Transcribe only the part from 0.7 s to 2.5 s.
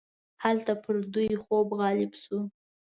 پر دوی خوب غالب شو.